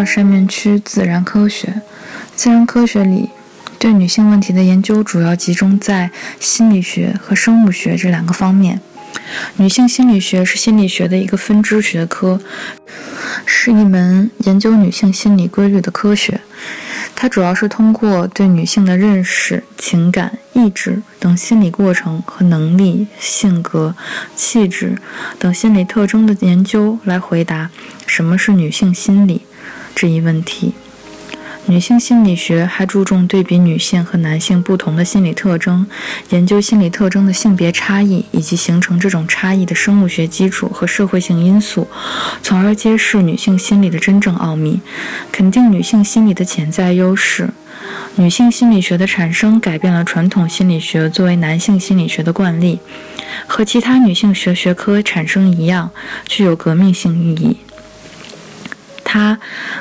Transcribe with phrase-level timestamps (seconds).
[0.00, 1.82] 二上面区自然科学，
[2.34, 3.28] 自然科学里
[3.78, 8.80] 对女性问题的研究主要集中在心理学和生物学这两个方面。
[9.56, 12.40] 女性心理学是心理学的一个分支学科，
[13.44, 16.40] 是一门研究女性心理规律的科学。
[17.14, 23.94] 它主要是通过对女性的认识、情感、意志等心理过程和能力、性格、
[24.34, 24.96] 气质
[25.38, 27.68] 等心理特征的研究来回答
[28.06, 29.42] 什么是女性心理。
[30.00, 30.72] 这一问题，
[31.66, 35.86] 女性心理学还注重对比女性和男性不同的心理特征，
[36.30, 41.86] 研究心理特征的性别差异以及形成这种差异的生物学基础和社会性因素，
[42.42, 44.80] 从而揭示女性心理的真正奥秘，
[45.30, 47.50] 肯定女性心理的潜在优势。
[48.14, 52.78] 女性心理学的产生改变了传统心理学作为男性心理学的惯例，
[53.46, 55.90] 和其他女性学学科产生一样，
[56.24, 57.58] 具有革命性意义。
[59.12, 59.36] 他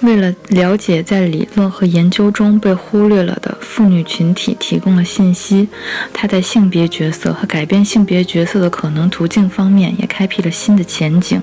[0.00, 5.68] 为了了解在理论和研究中被忽略了的妇女群体提供了信息。
[6.14, 11.42] 他在性别角色和改变性别角色的可能途径方面也开辟了新的前景。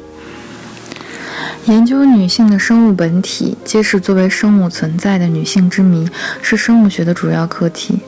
[1.68, 6.10] 研究女性的生物本体，揭示作为生物存在的女性之谜，
[6.42, 8.00] 是生物学的主要课题。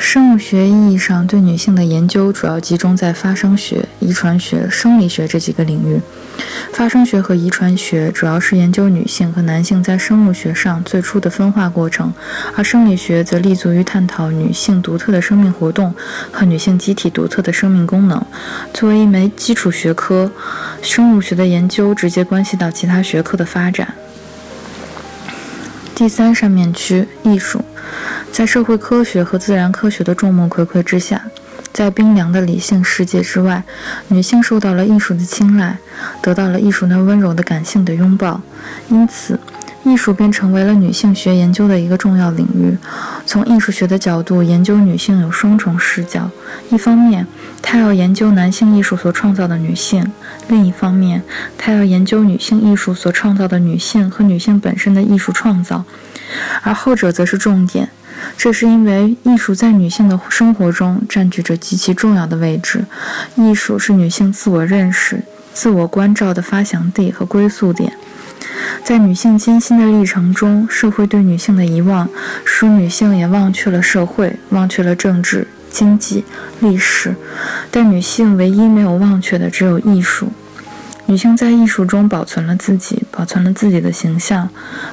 [0.00, 6.00] 生物学意义上对女性的研究主要集中在发生学、遗传学、生理学这几个领域。
[6.72, 12.10] 发生学和遗传学主要是研究女性和男性在生物学上最初的分化过程，
[12.56, 15.94] 而生理学则立足于探讨女性独特的生命活动
[16.32, 18.24] 和女性集体独特的生命功能。
[18.72, 20.32] 作为一枚基础学科，
[20.80, 23.94] 生物学的研究直接关系到其他学科的发展。
[25.94, 27.62] 第三扇面区艺术。
[28.32, 31.20] 在社会科学和自然科学的众目睽睽之下，
[31.72, 33.62] 在冰凉的理性世界之外，
[34.08, 35.76] 女性受到了艺术的青睐，
[36.22, 38.40] 得到了艺术那温柔的感性的拥抱，
[38.88, 39.38] 因此，
[39.84, 42.78] 艺术便成为了女性学研究的一个重要领域。
[43.26, 46.30] 从艺术学的角度研究女性有双重视角：
[46.70, 47.26] 一方面，
[47.60, 50.02] 她要研究男性艺术所创造的女性；
[50.48, 51.22] 另一方面，
[51.58, 55.84] 她要研究女性艺术所创造的女性和女性本身的艺术创造，
[56.62, 57.90] 而后者则是重点。
[58.36, 62.84] 这是因为艺术在女性的生活中占据着极其重要的位置。
[63.34, 65.22] 艺术是女性自我认识、
[65.52, 67.92] 自我关照的发祥地和归宿点。
[68.84, 72.08] 在女性艰辛的历程中，社会对女性的遗忘，
[72.44, 76.24] 使女性也忘却了社会，忘却了政治、经济、
[76.60, 77.14] 历史。
[77.70, 80.28] 但女性唯一没有忘却的只有艺术。
[81.06, 84.48] 女性在艺术中保存了自己，保存了自己的形象，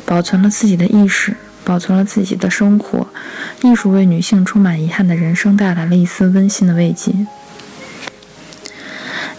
[0.05, 1.35] 保存了自己的意识。
[1.67, 3.05] 保存了自己的生活，
[3.61, 7.13] 艺术为女性充满遗憾的人生带来了一丝温馨的慰藉。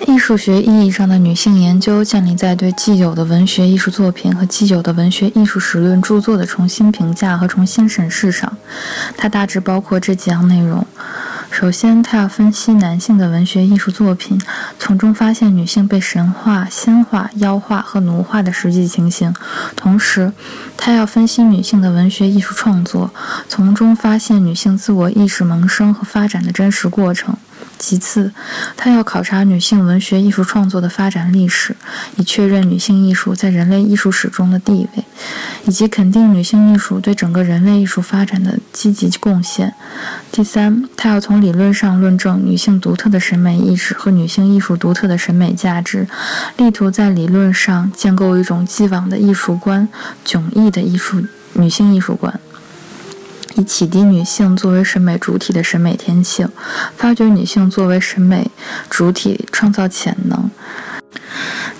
[0.07, 8.57] 艺术学意义上的女性研究建立在对既有的文学艺术作品和既有的文学艺术史论著作的重新评价和重新审视上。
[9.17, 10.87] 它大致包括这几样内容。
[11.61, 14.41] 首先，他要分析男性的文学艺术作品，
[14.79, 19.33] 从中发现女性被神化、仙化、妖化和奴化的实际情形；
[19.75, 20.33] 同时，
[20.77, 23.13] 他要分析女性的文学艺术创作，
[23.49, 27.37] 从中发现女性自我意识萌生和发展的真实过程。
[27.79, 28.33] 其次，
[28.77, 31.77] 他要考察女性文学艺术创作的发展历史，
[32.17, 35.05] 以确认女性艺术在人类艺术史中的地位，
[35.65, 39.73] 以及肯定女性艺术对整个人类艺术发展的积极贡献。
[40.33, 46.07] 第三，他要从理论上论证女性独特的审美意识和女性艺术独特的审美价值，
[46.57, 49.89] 力图在理论上建构一种既往的艺术观、
[50.27, 51.23] 迥异的艺术
[51.55, 52.41] 女性艺术观。
[53.57, 56.49] 以启迪女性作为审美主体的审美天性，
[56.97, 58.51] 发掘女性作为审美
[58.89, 60.51] 主体创造潜能，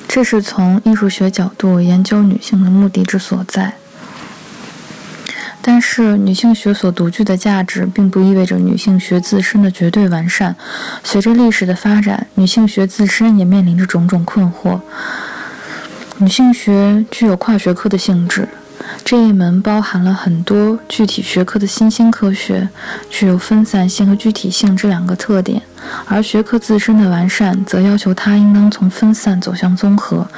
[0.09, 3.75] 这是从艺术学角度研究女性的目的之所在。
[5.61, 10.57] 但是，女性学所独具的价值，并不意味着女性学自身的绝对完善。
[11.05, 14.81] 随着历史的发展，女性学自身也面临着种种困惑。
[16.17, 18.49] 女性学具有跨学科的性质。
[19.11, 22.69] 这一门包含了很多具体学科的新兴科学，
[23.09, 25.63] 具有分散性和具体性这两个特点。
[26.05, 30.29] 而学科自身的完善，则要求它应当从分散走向综合，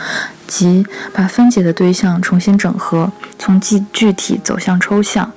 [0.46, 5.32] 即把分解的对象重新整合，从具具体走向抽象，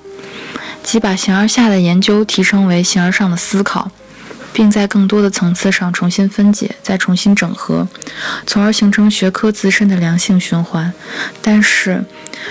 [0.83, 3.89] 即把形而下的研究提升为形而上的思考。
[4.53, 7.87] 并在更多的层次上重新分解，再重新整合，
[8.45, 10.93] 从而形成学科自身的良性循环。
[11.41, 12.03] 但是，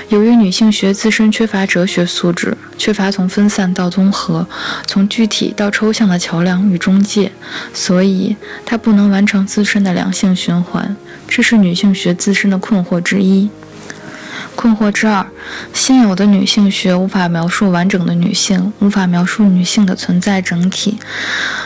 [0.08, 4.46] 由于女性学自身缺乏哲学素质，缺乏从分散到综合、
[4.86, 7.30] 从具体到抽象的桥梁与中介，
[7.72, 10.96] 所以它不能完成自身的良性循环。
[11.28, 13.48] 这是女性学自身的困惑之一。
[14.62, 15.26] 困惑之二，
[15.74, 20.96] 现有的女性学无法描述完整的女性，无法描述女性的存在整体。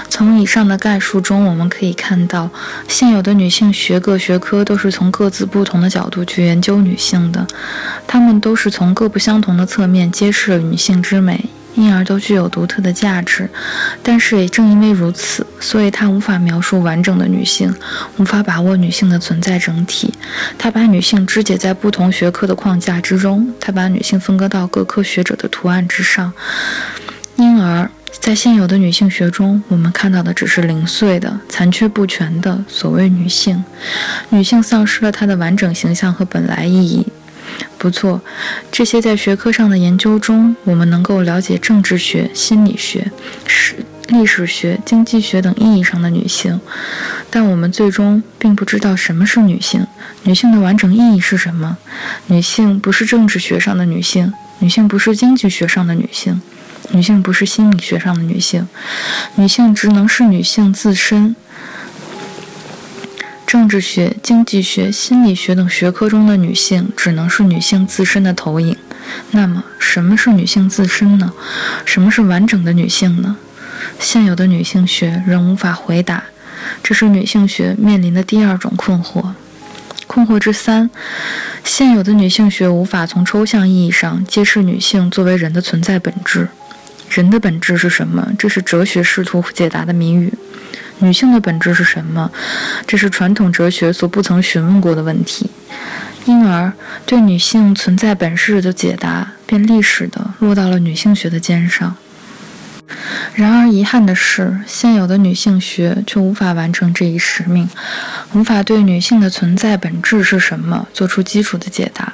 [0.08, 2.48] 从以上的概述中，我们可以看到，
[2.88, 7.46] 现有的女性学各学科都是从各自不同的角度去研究女性的，
[8.06, 11.50] 她们都是从各不相同的侧面揭示了女性之美。
[11.76, 13.48] 因而都具有独特的价值，
[14.02, 17.72] 但是也正因为如此，所以它无法描述完整的女性，
[18.16, 20.12] 无法把握女性的存在整体。
[20.58, 26.32] 它把女性肢解在不同学科的框架之中，它把女性分割到各科学者的图案之上。
[27.36, 33.62] 因而，在现有的女性学中，我们看到的只是零碎的、残缺不全的所谓女性。
[34.30, 37.06] 女性丧失了她的完整形象和本来意义。
[37.78, 38.20] 不错，
[38.70, 43.10] 这些在学科上的研究中，我们能够了解政治学、心理学、
[43.46, 46.60] 史历史学、经济学等意义上的女性，
[47.30, 49.86] 但我们最终并不知道什么是女性，
[50.22, 51.76] 女性的完整意义是什么。
[52.26, 56.40] 女性不是政治学上的女性，女性不是经济学上的女性，
[56.90, 58.66] 女性不是心理学上的女性，
[59.34, 61.34] 女性只能是女性自身。
[63.46, 68.76] 政治学、经济学、心理学等学科中的女性，只能是女性自身的投影。
[69.30, 71.32] 那么，什么是女性自身呢？
[71.84, 73.36] 什么是完整的女性呢？
[74.00, 76.24] 现有的女性学仍无法回答，
[76.82, 79.32] 这是女性学面临的第二种困惑。
[80.08, 80.90] 困惑之三：
[81.62, 86.48] 现有的女性学无法从抽象意义上揭示女性作为人的存在本质。
[87.08, 88.28] 人的本质是什么？
[88.36, 90.32] 这是哲学试图解答的谜语。
[90.98, 92.30] 女性的本质是什么？
[92.86, 95.50] 这是传统哲学所不曾询问过的问题。
[96.24, 96.72] 因而，
[97.04, 101.96] 对女性存在本质的解答，便历史的落到了女性学的肩上。
[103.34, 107.68] 然而，遗憾的是，现有的女性学却无法完成这一使命，
[108.32, 112.12] 无法对女性的存在本质是什么做出基础的解答。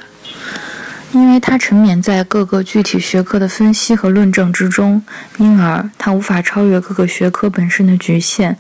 [1.13, 5.03] 因为他沉湎在各个具体学科的分析和论证之中，
[5.37, 8.57] 因而他无法超越各个学科本身的局限，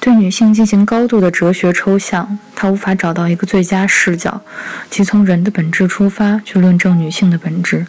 [0.00, 2.38] 对女性进行高度的哲学抽象。
[2.54, 4.40] 他无法找到一个最佳视角，
[4.90, 7.86] 即从人的本质出发去论证女性的本质。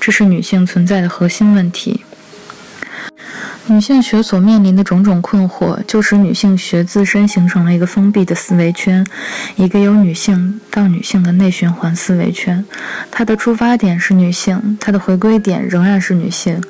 [0.00, 2.04] 这是女性存在的核心问题。
[3.66, 9.06] 女性学所面临的种种困惑，就使女性学自身形成了一个封闭的思维圈，
[9.56, 12.64] 一个由女性到女性的内循环思维圈。
[13.10, 16.60] 它的出发点是女性，它的回归点仍然是女性。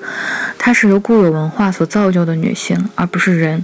[0.59, 3.63] 它是由固有文化所造就的女性，而不是人。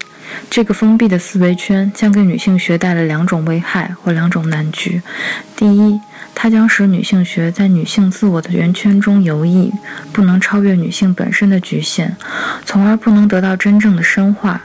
[0.51, 5.01] 这个封闭的思维圈将给女性学带来两种危害或两种难局。
[5.55, 6.01] 第一，
[6.39, 9.73] 它将使女性学在女性自我的圆圈中游弋，
[10.13, 12.15] 不能超越女性本身的局限，
[12.67, 14.61] 从而不能得到真正的深化。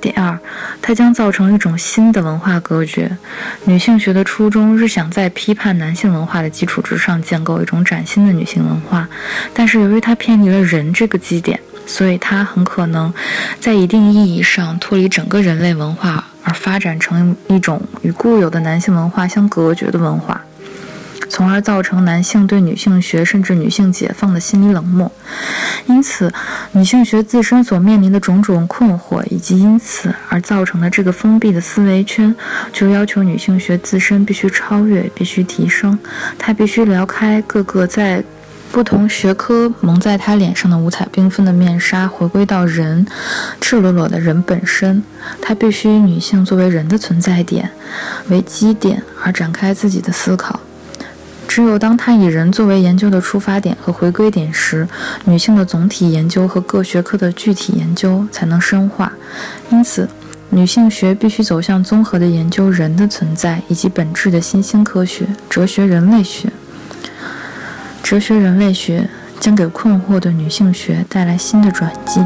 [0.00, 0.38] 第二，
[0.80, 3.18] 它将造成一种新的文化隔绝。
[3.64, 9.08] 女性学的初衷是想在批判男性文化的基础之上建构一种崭新的女性文化，
[9.52, 11.58] 但是由于它偏离了人这个基点。
[11.84, 13.12] 所以，它很可能
[13.58, 20.38] 在一定意义上脱离整个人类文化，而发展成一种与固有的男性文化相隔绝的文化，
[21.38, 25.08] 从而造成男性对女性学甚至女性解放的心理冷漠。
[25.86, 26.32] 因此，
[26.72, 32.34] 女性学自身所面临的种种困惑，以及因此而造成的这个封闭的思维圈，
[32.72, 35.96] 就要求女性学自身必须超越，必须提升，
[36.36, 38.24] 它必须撩开各个在。
[38.70, 43.06] 不同学科蒙在他脸上的五彩缤纷的面纱，回归到人，
[43.62, 45.02] 赤裸裸的人本身。
[45.40, 47.70] 他必须以女性作为人的存在点
[48.28, 50.60] 为基点而展开自己的思考。
[51.58, 54.86] 只有当他以人作为研究的出发点和回归点时，
[55.24, 59.12] 女性的总体研究和各学科的具体研究才能深化。
[59.68, 60.08] 因此，
[60.50, 66.48] 女性学必须走向综合的研究人的存在以及本质的新兴科学——哲学人类学。
[68.04, 69.10] 哲学人类学
[69.40, 72.24] 将给困惑的女性学带来新的转机。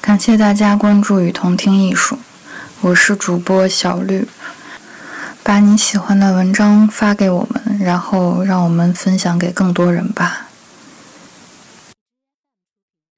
[0.00, 2.16] 感谢大家关注与同听艺术，
[2.86, 4.28] 我是主播小绿。
[5.42, 10.45] 把你喜欢的文章发给我们，然后让我们分享给更多人吧。